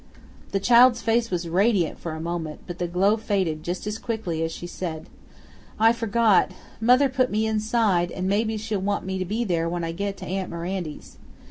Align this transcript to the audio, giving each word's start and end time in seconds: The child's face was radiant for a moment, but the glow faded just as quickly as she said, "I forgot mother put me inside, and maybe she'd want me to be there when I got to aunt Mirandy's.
The 0.51 0.59
child's 0.59 1.03
face 1.03 1.29
was 1.29 1.47
radiant 1.47 1.99
for 1.99 2.13
a 2.13 2.19
moment, 2.19 2.61
but 2.65 2.79
the 2.79 2.87
glow 2.87 3.17
faded 3.17 3.61
just 3.61 3.85
as 3.85 3.99
quickly 3.99 4.41
as 4.41 4.51
she 4.51 4.65
said, 4.65 5.07
"I 5.79 5.93
forgot 5.93 6.53
mother 6.79 7.07
put 7.07 7.29
me 7.29 7.45
inside, 7.45 8.11
and 8.11 8.27
maybe 8.27 8.57
she'd 8.57 8.77
want 8.77 9.05
me 9.05 9.19
to 9.19 9.25
be 9.25 9.43
there 9.43 9.69
when 9.69 9.83
I 9.83 9.91
got 9.91 10.17
to 10.17 10.25
aunt 10.25 10.49
Mirandy's. 10.49 11.19